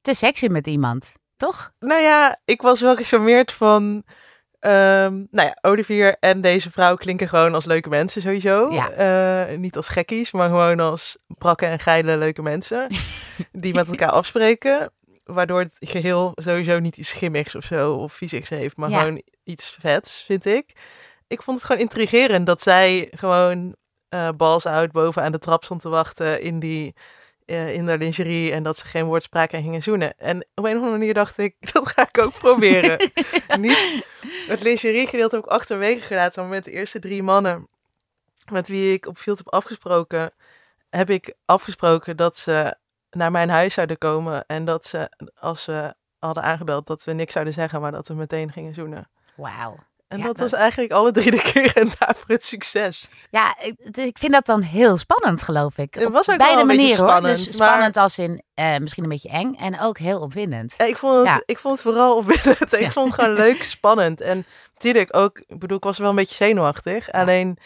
[0.00, 1.12] te sexy met iemand.
[1.36, 1.70] Toch?
[1.78, 4.04] Nou ja, ik was wel gecharmeerd van...
[4.60, 8.70] ehm, nou ja, Olivier en deze vrouw klinken gewoon als leuke mensen sowieso.
[8.72, 8.90] Ja.
[8.90, 12.86] Eh, niet als gekkies, maar gewoon als brakke en geile leuke mensen.
[13.52, 14.92] die met elkaar afspreken.
[15.24, 18.76] Waardoor het geheel sowieso niet iets schimmigs of zo of viesigs heeft.
[18.76, 18.98] Maar Ja.
[19.00, 20.72] gewoon iets vets, vind ik.
[21.26, 23.74] Ik vond het gewoon intrigerend dat zij gewoon
[24.08, 26.94] eh bals uit boven aan de trap stond te wachten in die...
[27.48, 30.18] eh, in de lingerie en dat ze geen woord spraken en gingen zoenen.
[30.18, 33.10] En op een of andere manier dacht ik, dat ga ik ook proberen.
[33.60, 34.06] Niet,
[34.46, 37.68] het lingerie gedeelte heb ik achterwege gelaten, maar met de eerste drie mannen
[38.50, 40.32] met wie ik op field heb afgesproken,
[40.90, 42.76] heb ik afgesproken dat ze
[43.10, 47.32] naar mijn huis zouden komen en dat ze, als ze hadden aangebeld, dat we niks
[47.32, 49.10] zouden zeggen, maar dat we meteen gingen zoenen.
[49.36, 49.78] Wauw.
[50.08, 53.08] En Ja, dat, was eigenlijk alle drie de keer een daarvoor het succes.
[53.30, 55.94] Ja, ik, ik vind dat dan heel spannend, geloof ik.
[55.94, 57.08] Het was ook beide wel een beetje manieren hoor.
[57.08, 60.74] spannend, Dus maar- spannend als in eh, misschien een beetje eng en ook heel opwindend.
[60.76, 61.42] Ja, ik, vond het, Ja.
[61.44, 62.72] ik vond het vooral opwindend.
[62.72, 64.20] Ik vond het gewoon leuk, spannend.
[64.20, 67.10] En natuurlijk ook, ik bedoel, ik was wel een beetje zenuwachtig.
[67.12, 67.58] Alleen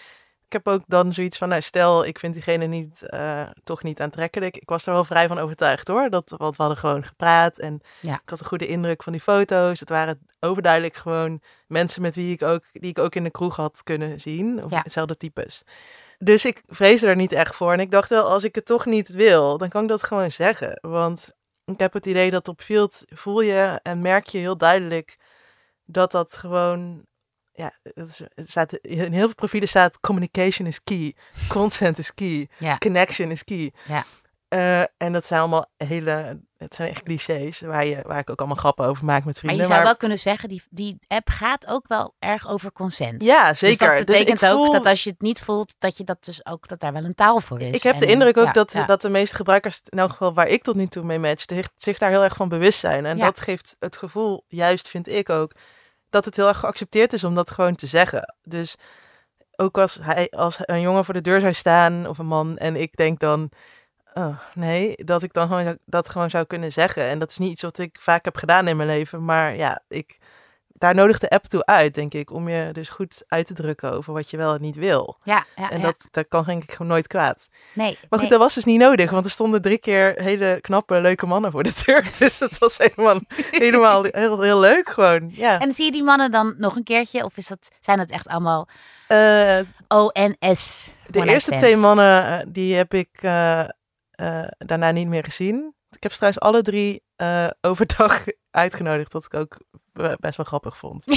[0.54, 4.00] ik heb ook dan zoiets van, nou, stel, ik vind diegene niet, eh, toch niet
[4.00, 4.56] aantrekkelijk.
[4.56, 6.10] Ik was er wel vrij van overtuigd hoor.
[6.10, 8.14] Dat, want we hadden gewoon gepraat en Ja.
[8.14, 9.80] ik had een goede indruk van die foto's.
[9.80, 13.56] Het waren overduidelijk gewoon mensen met wie ik ook, die ik ook in de kroeg
[13.56, 14.64] had kunnen zien.
[14.64, 14.80] Of Ja.
[14.82, 15.62] hetzelfde types.
[16.18, 17.72] Dus ik vreesde er niet echt voor.
[17.72, 20.30] En ik dacht wel, als ik het toch niet wil, dan kan ik dat gewoon
[20.30, 20.78] zeggen.
[20.80, 21.30] Want
[21.64, 25.16] ik heb het idee dat op field voel je en merk je heel duidelijk
[25.84, 27.06] dat dat gewoon.
[27.54, 31.14] Ja, het, is, het staat, in heel veel profielen staat communication is key,
[31.48, 32.78] consent is key, Ja.
[32.78, 33.72] connection is key.
[33.88, 34.04] Ja.
[34.48, 38.38] Eh, en dat zijn allemaal hele, het zijn echt clichés waar, je, waar ik ook
[38.38, 39.58] allemaal grappen over maak met Maar vrienden.
[39.66, 43.22] je zou wel kunnen zeggen, die, die app gaat ook wel erg over consent.
[43.24, 43.88] ja, zeker.
[43.88, 46.46] Dus dat betekent ook voel- dat als je het niet voelt, dat je dat dus
[46.46, 47.74] ook dat daar wel een taal voor is.
[47.76, 48.84] Ik heb de indruk ook ja, dat, ja.
[48.86, 51.44] dat de meeste gebruikers, in elk geval waar ik tot nu toe mee match,
[51.76, 53.06] zich- daar heel erg van bewust zijn.
[53.06, 55.52] En dat geeft het gevoel, juist vind ik ook,
[56.12, 58.34] dat het heel erg geaccepteerd is om dat gewoon te zeggen.
[58.42, 58.76] Dus
[59.56, 62.76] ook als, hij, als een jongen voor de deur zou staan, of een man, en
[62.76, 63.50] ik denk dan,
[64.14, 67.04] oh, nee, dat ik dan gewoon dat gewoon zou kunnen zeggen.
[67.04, 69.82] En dat is niet iets wat ik vaak heb gedaan in mijn leven, maar ja,
[69.88, 70.18] ik,
[70.82, 73.92] daar nodigt de app toe uit, denk ik, om je dus goed uit te drukken
[73.92, 75.16] over wat je wel en niet wil.
[75.24, 75.84] Ja, ja, En ja.
[75.84, 77.48] dat, dat kan denk ik gewoon nooit kwaad.
[77.72, 78.28] nee, Maar goed, nee.
[78.28, 81.62] dat was dus niet nodig, want er stonden drie keer hele knappe, leuke mannen voor
[81.62, 82.10] de deur.
[82.18, 85.30] Dus dat was helemaal, helemaal heel, heel leuk gewoon.
[85.34, 85.60] Ja.
[85.60, 87.24] En zie je die mannen dan nog een keertje?
[87.24, 88.68] Of is dat, zijn dat echt allemaal
[89.06, 90.90] Eh, ONS?
[91.06, 93.66] de eerste twee mannen, eh, die heb ik eh,
[94.58, 95.74] daarna niet meer gezien.
[95.90, 97.02] Ik heb ze trouwens alle drie
[97.60, 98.24] overdag
[98.64, 99.58] uitgenodigd, wat ik ook
[100.20, 101.04] best wel grappig vond.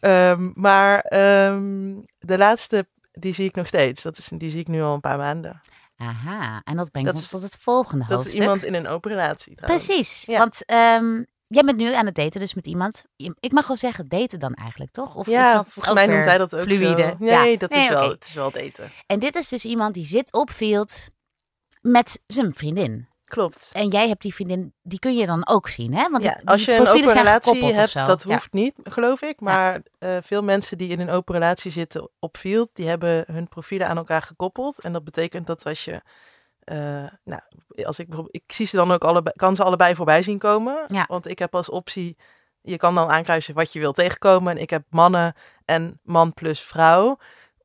[0.00, 4.02] Ehm, maar ehm, de laatste, die zie ik nog steeds.
[4.02, 5.60] Dat is, die zie ik nu al een paar maanden.
[5.96, 8.40] Aha, en dat brengt Dat ons is- tot het volgende Dat is hoofdstuk.
[8.42, 9.86] iemand in een open relatie trouwens.
[9.86, 10.38] Precies, Ja.
[10.38, 13.04] want ehm, jij bent nu aan het daten dus met iemand.
[13.40, 15.14] Ik mag wel zeggen daten dan eigenlijk, toch?
[15.16, 17.02] Of is dat volgens mij noemt hij dat ook fluïde?
[17.02, 17.16] zo.
[17.18, 17.58] Nee, Ja.
[17.58, 18.90] dat Nee, is wel, het is wel daten.
[19.06, 21.08] En dit is dus iemand die zit op field
[21.80, 23.08] met zijn vriendin.
[23.30, 23.70] Klopt.
[23.72, 26.08] En jij hebt die vriendin, die kun je dan ook zien, hè?
[26.10, 28.32] Want Ja, die- als je een open relatie hebt, dat Ja.
[28.32, 29.40] hoeft niet, geloof ik.
[29.40, 33.48] Maar eh, veel mensen die in een open relatie zitten op field, die hebben hun
[33.48, 34.80] profielen aan elkaar gekoppeld.
[34.80, 36.00] En dat betekent dat als je,
[36.64, 36.76] eh,
[37.24, 37.40] nou,
[37.84, 40.84] als ik ik zie ze dan ook allebei, kan ze allebei voorbij zien komen.
[40.88, 41.04] Ja.
[41.08, 42.16] Want ik heb als optie,
[42.60, 44.56] je kan dan aankruisen wat je wil tegenkomen.
[44.56, 47.16] En ik heb mannen en man plus vrouw.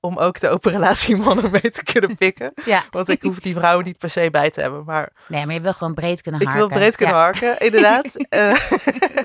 [0.06, 2.54] Om ook de open relatie mannen mee te kunnen pikken.
[2.66, 2.84] Ja.
[2.92, 4.84] Want ik hoef die vrouwen niet per se bij te hebben.
[4.86, 6.68] Maar Nee, maar je wil gewoon breed kunnen ik harken.
[6.68, 7.22] wil breed kunnen Ja.
[7.22, 8.04] harken, inderdaad.
[8.30, 8.56] Eh,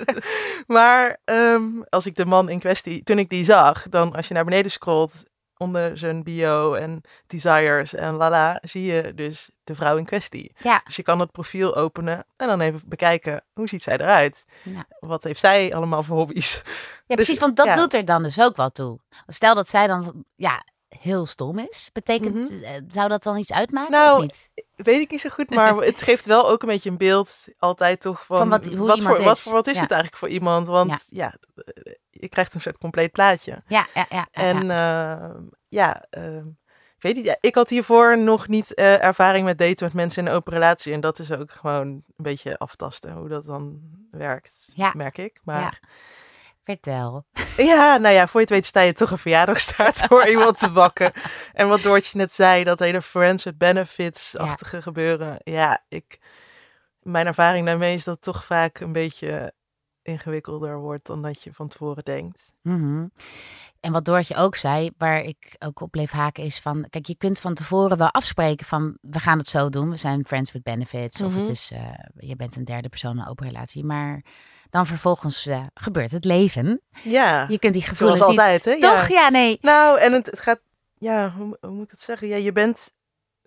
[0.66, 4.34] maar ehm, als ik de man in kwestie, toen ik die zag, dan als je
[4.34, 5.12] naar beneden scrolt
[5.60, 10.52] onder zijn bio en desires en lala, zie je dus de vrouw in kwestie.
[10.58, 10.80] Ja.
[10.84, 14.44] Dus je kan het profiel openen en dan even bekijken, hoe ziet zij eruit?
[14.62, 14.84] Ja.
[15.00, 16.54] Wat heeft zij allemaal voor hobby's?
[16.54, 16.62] Ja,
[17.06, 17.74] Dus, precies, want dat ja.
[17.74, 18.98] doet er dan dus ook wel toe.
[19.26, 22.62] Stel dat zij dan ja, heel stom is, betekent, Mhm.
[22.64, 24.50] eh, zou dat dan iets uitmaken Nou, of niet?
[24.76, 28.00] Weet ik niet zo goed, maar het geeft wel ook een beetje een beeld altijd
[28.00, 29.80] toch van, Van wat- hoe wat, voor, wat, voor, wat is Ja.
[29.82, 30.66] het eigenlijk voor iemand?
[30.66, 30.98] Want Ja.
[31.08, 33.62] ja, eh, je krijgt een soort compleet plaatje.
[33.66, 34.28] Ja, ja, ja.
[34.32, 35.18] ja, En ja.
[35.18, 35.34] ja,
[35.68, 36.46] ja ehm,
[36.96, 37.24] ik weet niet.
[37.24, 40.52] Ja, ik had hiervoor nog niet eh, ervaring met daten met mensen in een open
[40.52, 40.92] relatie.
[40.92, 43.80] En dat is ook gewoon een beetje aftasten hoe dat dan
[44.10, 44.92] werkt, Ja.
[44.96, 45.40] merk ik.
[45.44, 45.80] Maar
[46.64, 47.26] Vertel.
[47.56, 47.96] ja.
[47.96, 51.12] nou ja, voor je het weet sta je toch een verjaardagstaart voor iemand te bakken.
[51.52, 55.36] En wat Doortje net zei, dat hele friends with benefits-achtige gebeuren.
[55.44, 56.18] Ja, ik,
[57.02, 59.52] mijn ervaring daarmee is dat toch vaak een beetje
[60.10, 62.52] ingewikkelder wordt dan dat je van tevoren denkt.
[62.62, 63.06] Mhm.
[63.80, 66.86] En wat Doortje ook zei, waar ik ook op bleef haken, is van...
[66.90, 68.98] Kijk, je kunt van tevoren wel afspreken van...
[69.00, 71.20] we gaan het zo doen, we zijn friends with benefits...
[71.20, 71.50] of het Mhm.
[71.50, 71.80] is, eh,
[72.16, 73.84] je bent een derde persoon in een open relatie.
[73.84, 74.24] Maar
[74.70, 76.80] dan vervolgens eh, gebeurt het leven.
[77.02, 77.46] Ja.
[77.48, 78.64] Je kunt die gevoelens Zoals altijd?
[78.64, 78.96] Ja.
[78.96, 79.08] Toch?
[79.08, 79.58] Ja, nee.
[79.60, 80.60] Nou, en het, het gaat,
[80.98, 82.28] ja, hoe, hoe moet ik het zeggen?
[82.28, 82.92] Ja, je bent,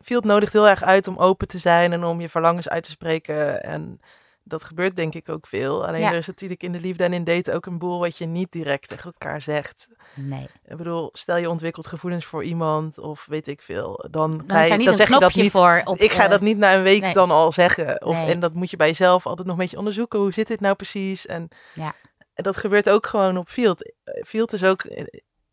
[0.01, 2.89] Field nodigt heel erg uit om open te zijn en om je verlangens uit te
[2.91, 3.63] spreken.
[3.63, 3.99] En
[4.43, 5.87] dat gebeurt denk ik ook veel.
[5.87, 6.11] Alleen Ja.
[6.11, 8.51] er is natuurlijk in de liefde en in daten ook een boel wat je niet
[8.51, 9.87] direct tegen elkaar zegt.
[10.13, 10.47] Nee.
[10.65, 14.79] Ik bedoel, stel je ontwikkelt gevoelens voor iemand of weet ik veel, dan, ga Dan
[14.79, 15.51] je- dan zeg je dat niet.
[15.51, 15.81] voor.
[15.85, 17.13] Op, ik ga eh, dat niet na een week nee.
[17.13, 18.05] dan al zeggen.
[18.05, 18.31] Of, Nee.
[18.31, 20.19] En dat moet je bij jezelf altijd nog een beetje onderzoeken.
[20.19, 21.25] Hoe zit dit nou precies?
[21.25, 21.93] En, Ja.
[22.33, 23.93] dat gebeurt ook gewoon op Field.
[24.25, 24.97] Field is ook, eh,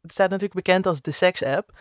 [0.02, 1.78] het staat natuurlijk bekend als de seks-app.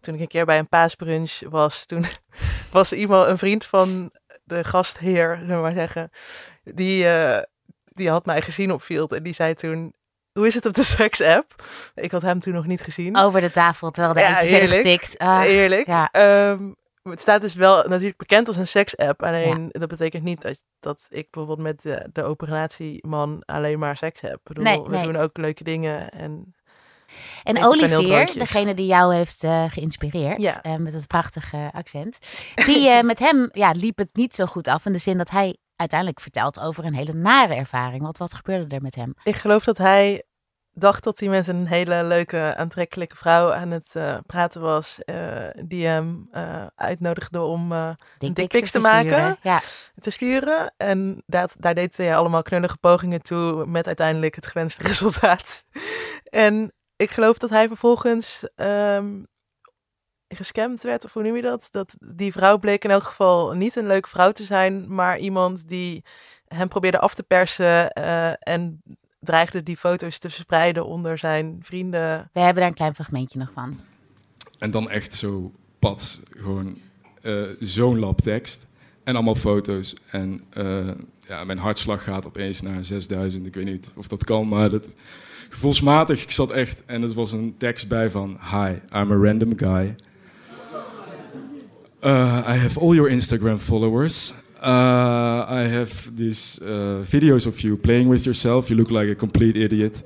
[0.00, 2.04] Toen ik een keer bij een paasbrunch was, toen
[2.72, 4.10] was iemand, een vriend van
[4.46, 6.10] de gastheer, zullen we maar zeggen,
[6.64, 7.42] die, eh,
[7.84, 9.12] die had mij gezien op Field.
[9.12, 9.94] En die zei toen,
[10.32, 11.64] hoe is het op de seks-app?
[11.94, 13.16] Ik had hem toen nog niet gezien.
[13.16, 15.18] Over de tafel, terwijl de Ja, getikt.
[15.18, 15.86] Ah, Eerlijk.
[15.86, 16.08] ja.
[16.12, 16.70] Ehm,
[17.02, 19.22] het staat dus wel natuurlijk bekend als een seks-app.
[19.22, 24.20] Alleen dat betekent niet dat, dat ik bijvoorbeeld met de, de operatieman alleen maar seks
[24.20, 24.32] heb.
[24.34, 25.04] Ik bedoel, Nee, we nee.
[25.04, 26.10] doen ook leuke dingen.
[26.10, 26.54] En
[27.42, 30.62] En Olivier, degene die jou heeft eh, geïnspireerd, Ja.
[30.62, 32.18] eh, met het prachtige accent,
[32.66, 34.86] die eh, met hem ja, liep het niet zo goed af.
[34.86, 38.02] In de zin dat hij uiteindelijk vertelt over een hele nare ervaring.
[38.02, 39.14] Want wat gebeurde er met hem?
[39.22, 40.22] Ik geloof dat hij
[40.78, 43.94] dacht dat hij met een hele leuke, aantrekkelijke vrouw aan het
[44.26, 44.98] praten was.
[45.04, 45.16] eh,
[45.66, 46.28] die hem
[46.74, 49.18] uitnodigde om eh, dickpics te versturen.
[49.22, 49.38] maken.
[49.42, 49.60] Ja,
[49.98, 50.74] te sturen.
[50.76, 55.64] En dat, daar deed hij allemaal knullige pogingen toe met uiteindelijk het gewenste resultaat.
[56.24, 59.22] en ik geloof dat hij vervolgens ehm,
[60.28, 61.68] gescamd werd, of hoe noem je dat?
[61.70, 65.68] Dat die vrouw bleek in elk geval niet een leuke vrouw te zijn, maar iemand
[65.68, 66.04] die
[66.46, 68.82] hem probeerde af te persen eh, en
[69.20, 72.30] dreigde die foto's te verspreiden onder zijn vrienden.
[72.32, 73.80] we hebben daar een klein fragmentje nog van.
[74.58, 76.78] En dan echt zo pad, gewoon
[77.22, 78.66] eh, zo'n lap tekst.
[79.06, 79.94] En allemaal foto's.
[80.10, 80.88] En eh,
[81.28, 83.46] ja, mijn hartslag gaat opeens naar 6000.
[83.46, 84.88] Ik weet niet of dat kan, maar dat,
[85.48, 86.82] gevoelsmatig, ik zat echt...
[86.86, 88.38] En het was een tekst bij van...
[88.50, 89.94] Hi, I'm a random guy.
[92.02, 94.32] Uh, I have all your Instagram followers.
[94.62, 96.60] Uh, I have these
[97.02, 98.68] videos of you playing with yourself.
[98.68, 100.02] You look like a complete idiot.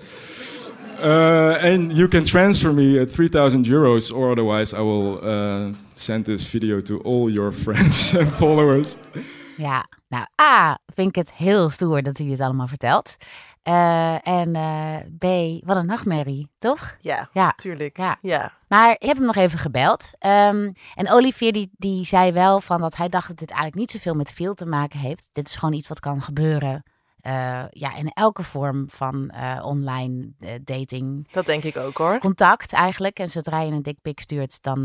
[1.02, 6.24] Uh, and you can transfer me at 3000 euros, or otherwise I will uh, send
[6.24, 8.96] this video to all your friends and followers.
[9.56, 13.16] Ja, nou A, vind ik het heel stoer dat hij dit allemaal vertelt.
[13.62, 15.24] Eh, en eh, B,
[15.66, 16.96] wat een nachtmerrie, toch?
[17.00, 17.52] Ja, Ja.
[17.56, 17.96] tuurlijk.
[17.96, 18.18] Ja.
[18.22, 18.52] ja.
[18.68, 20.10] Maar ik heb hem nog even gebeld.
[20.18, 23.90] Ehm, en Olivier die, die zei wel van dat hij dacht dat dit eigenlijk niet
[23.90, 25.28] zoveel met veel te maken heeft.
[25.32, 26.82] Dit is gewoon iets wat kan gebeuren.
[27.20, 31.28] Eh, ja, in elke vorm van eh, online eh, dating.
[31.33, 32.18] Dat denk ik ook hoor.
[32.18, 33.18] Contact eigenlijk.
[33.18, 34.85] En zodra je een dickpic stuurt, dan,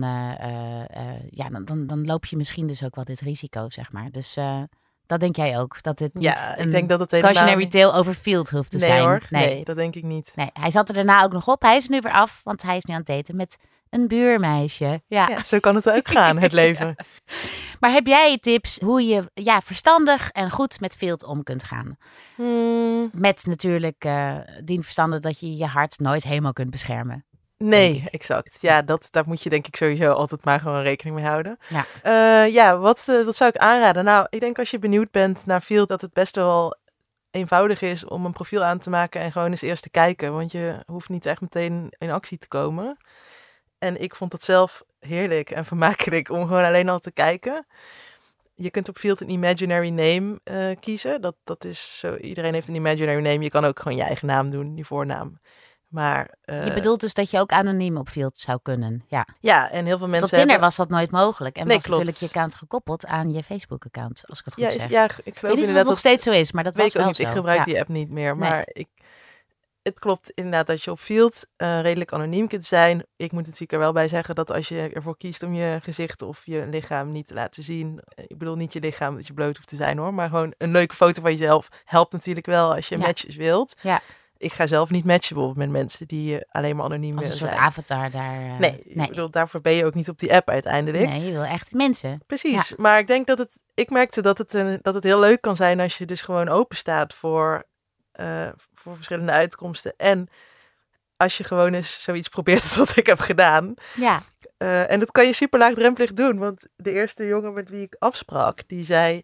[1.29, 4.11] ja, dan, dan, dan loop je misschien dus ook wel dit risico, zeg maar.
[4.11, 4.37] Dus
[5.05, 5.81] dat denk jij ook.
[5.81, 7.33] Dat dit niet Ja, ik denk dat het helemaal...
[7.33, 9.01] cautionary tale over field hoeft te nee zijn.
[9.01, 9.63] hoor, nee.
[9.63, 10.31] dat denk ik niet.
[10.35, 11.61] Nee, hij zat er daarna ook nog op.
[11.61, 13.57] Hij is nu weer af, want hij is nu aan het daten met
[13.89, 15.01] een buurmeisje.
[15.07, 15.27] Ja.
[15.29, 16.95] Ja, zo kan het ook gaan, het leven.
[17.79, 21.97] Maar heb jij tips hoe je ja, verstandig en goed met field om kunt gaan?
[22.35, 27.25] Hmm, Met natuurlijk eh dien verstandig dat je je hart nooit helemaal kunt beschermen.
[27.57, 28.57] nee, exact.
[28.61, 31.57] Ja, dat, daar moet je denk ik sowieso altijd maar gewoon rekening mee houden.
[31.67, 31.85] Ja.
[32.01, 34.03] Eh, ja, wat, eh, wat zou ik aanraden?
[34.03, 36.77] Nou, ik denk als je benieuwd bent naar Field, dat het best wel
[37.31, 40.33] eenvoudig is om een profiel aan te maken en gewoon eens eerst te kijken.
[40.33, 42.97] Want je hoeft niet echt meteen in actie te komen.
[43.85, 47.65] En ik vond het zelf heerlijk en vermakelijk om gewoon alleen al te kijken.
[48.55, 51.21] Je kunt op Field een imaginary name eh, kiezen.
[51.21, 53.43] Dat, dat is zo, iedereen heeft een imaginary name.
[53.43, 55.39] Je kan ook gewoon je eigen naam doen, je voornaam.
[55.87, 59.03] Maar eh, Je bedoelt dus dat je ook anoniem op field zou kunnen.
[59.07, 59.27] Ja.
[59.39, 60.67] ja, en heel veel Tot mensen Tinder hebben...
[60.67, 61.55] was dat nooit mogelijk.
[61.55, 64.69] En Nee, was natuurlijk je account gekoppeld aan je Facebook-account, als ik het goed Ja,
[64.71, 64.89] zeg.
[64.89, 66.93] ja, ik geloof weet niet of het nog steeds zo is, maar dat weet was
[66.93, 67.19] ik ook niet.
[67.19, 67.63] Ik gebruik Ja.
[67.65, 68.37] die app niet meer.
[68.37, 68.49] Nee.
[68.49, 68.87] Maar ik,
[69.87, 73.03] het klopt inderdaad dat je op Field eh, redelijk anoniem kunt zijn.
[73.15, 76.21] Ik moet natuurlijk er wel bij zeggen dat als je ervoor kiest om je gezicht
[76.21, 77.99] of je lichaam niet te laten zien.
[78.05, 80.13] eh, Ik bedoel niet je lichaam dat je bloot hoeft te zijn hoor.
[80.13, 83.01] Maar gewoon een leuke foto van jezelf helpt natuurlijk wel als je Ja.
[83.05, 83.75] matches wilt.
[83.81, 84.01] Ja.
[84.37, 87.49] Ik ga zelf niet matchen met mensen die eh, alleen maar anoniem Als een soort
[87.49, 87.61] zijn.
[87.61, 88.59] avatar daar.
[88.59, 91.05] Nee, ik bedoel, daarvoor ben je ook niet op die app uiteindelijk.
[91.09, 92.21] nee, je wil echt mensen.
[92.27, 95.41] Precies, maar ik denk dat het, ik merkte dat het, een, dat het heel leuk
[95.41, 97.63] kan zijn als je dus gewoon open staat voor,
[98.15, 99.93] eh, voor verschillende uitkomsten.
[99.97, 100.27] En
[101.17, 103.73] als je gewoon eens zoiets probeert als wat ik heb gedaan.
[103.95, 104.21] Ja,
[104.57, 107.95] Eh, en dat kan je super laagdrempelig doen, want de eerste jongen met wie ik
[107.99, 109.21] afsprak, die zei,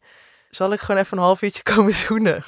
[0.50, 2.44] zal ik gewoon even een half uurtje komen zoenen?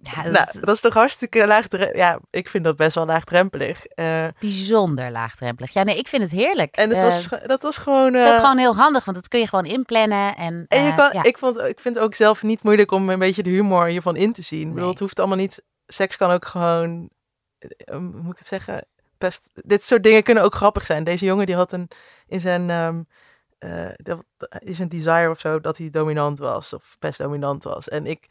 [0.00, 1.96] Ja dat, Nou, dat is toch hartstikke laagdrempelig.
[1.96, 3.84] Ja, ik vind dat best wel laagdrempelig.
[3.86, 5.72] Eh, bijzonder laagdrempelig.
[5.72, 6.74] Ja, nee, ik vind het heerlijk.
[6.76, 8.14] en het Eh, was, dat was gewoon...
[8.14, 10.36] het is ook eh, gewoon heel handig, want dat kun je gewoon inplannen.
[10.36, 11.22] En, En je eh, kan, ja.
[11.22, 14.16] ik, vond, ik vind het ook zelf niet moeilijk om een beetje de humor hiervan
[14.16, 14.60] in te zien.
[14.60, 14.90] Ik bedoel, Nee.
[14.90, 15.62] het hoeft allemaal niet.
[15.86, 17.10] Seks kan ook gewoon.
[17.58, 18.86] eh, hoe moet ik het zeggen?
[19.18, 21.04] Best, dit soort dingen kunnen ook grappig zijn.
[21.04, 21.90] Deze jongen die had een
[22.26, 22.70] in zijn.
[23.58, 24.26] eh, dat
[24.58, 27.88] is een desire of zo dat hij dominant was of best dominant was.
[27.88, 28.26] En ik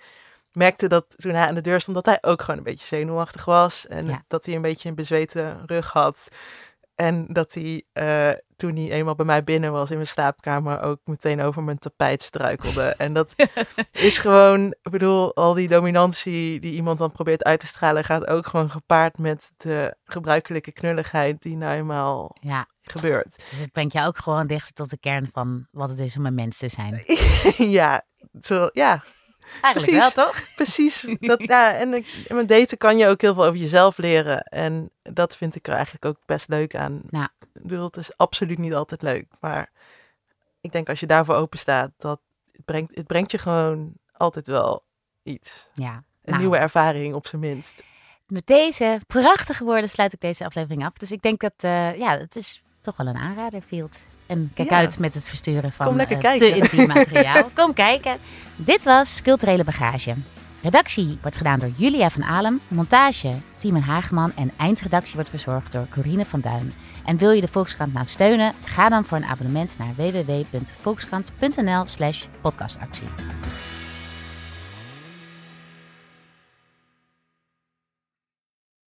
[0.55, 3.45] merkte dat toen hij aan de deur stond dat hij ook gewoon een beetje zenuwachtig
[3.45, 4.23] was en Ja.
[4.27, 6.27] dat hij een beetje een bezweten rug had.
[6.95, 10.99] En dat hij eh, toen hij eenmaal bij mij binnen was in mijn slaapkamer ook
[11.05, 12.83] meteen over mijn tapijt struikelde.
[12.97, 13.33] En dat
[13.91, 18.27] is gewoon, ik bedoel, al die dominantie die iemand dan probeert uit te stralen, gaat
[18.27, 23.35] ook gewoon gepaard met de gebruikelijke knulligheid die nou eenmaal ja, gebeurt.
[23.49, 26.25] dus het brengt jou ook gewoon dichter tot de kern van wat het is om
[26.25, 27.03] een mens te zijn.
[27.79, 28.01] ja,
[28.41, 29.03] zo, ja,
[29.61, 30.15] Eigenlijk precies.
[30.15, 30.43] wel, toch?
[30.55, 31.01] precies.
[31.19, 31.89] Dat, ja, en
[32.29, 34.43] met daten kan je ook heel veel over jezelf leren.
[34.43, 37.01] En dat vind ik er eigenlijk ook best leuk aan.
[37.09, 37.31] Ja.
[37.53, 39.25] Ik bedoel, het is absoluut niet altijd leuk.
[39.39, 39.71] Maar
[40.61, 42.19] ik denk als je daarvoor open staat, dat
[42.51, 44.83] het brengt, het brengt je gewoon altijd wel
[45.23, 45.67] iets.
[45.73, 45.93] Ja.
[45.93, 47.83] Een Nou, nieuwe ervaring op zijn minst.
[48.27, 50.93] met deze prachtige woorden sluit ik deze aflevering af.
[50.93, 53.99] Dus ik denk dat, uh, ja, het is toch wel een aanrader, Field.
[54.25, 54.75] En kijk Ja.
[54.77, 57.49] uit met het versturen van eh, te intiem materiaal.
[57.53, 58.17] Kom kijken.
[58.55, 60.13] Dit was Culturele Bagage.
[60.61, 62.59] Redactie wordt gedaan door Julia van Alem.
[62.67, 64.31] Montage, Tiemen Hageman.
[64.35, 66.73] En eindredactie wordt verzorgd door Corine van Duin.
[67.05, 68.53] En wil je de Volkskrant nou steunen?
[68.63, 73.07] Ga dan voor een abonnement naar www.volkskrant.nl slash podcastactie.